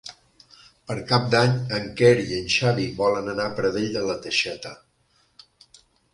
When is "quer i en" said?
1.99-2.49